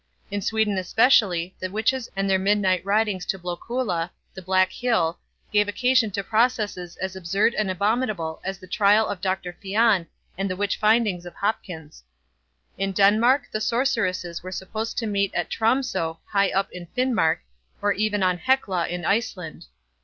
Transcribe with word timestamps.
In 0.31 0.41
Sweden 0.41 0.79
especially, 0.79 1.55
the 1.59 1.69
witches 1.69 2.09
and 2.15 2.27
their 2.27 2.39
midnight 2.39 2.83
ridings 2.83 3.23
to 3.27 3.37
Blokulla, 3.37 4.09
the 4.33 4.41
black 4.41 4.71
hill, 4.71 5.19
gave 5.53 5.67
occasion 5.67 6.09
to 6.09 6.23
processes 6.23 6.97
as 6.97 7.15
absurd 7.15 7.53
and 7.53 7.69
abominable 7.69 8.41
as 8.43 8.57
the 8.57 8.65
trial 8.65 9.05
of 9.07 9.21
Dr. 9.21 9.53
Fian 9.61 10.07
and 10.39 10.49
the 10.49 10.55
witch 10.55 10.77
findings 10.77 11.23
of 11.27 11.35
Hopkins. 11.35 12.03
In 12.79 12.93
Denmark, 12.93 13.49
the 13.51 13.61
sorceresses 13.61 14.41
were 14.41 14.51
supposed 14.51 14.97
to 14.97 15.05
meet 15.05 15.35
at 15.35 15.51
Tromsoe 15.51 16.17
high 16.25 16.49
up 16.49 16.71
in 16.71 16.87
Finmark, 16.97 17.41
or 17.79 17.93
even 17.93 18.23
on 18.23 18.39
Heckla 18.39 18.87
in 18.89 19.05
Iceland. 19.05 19.67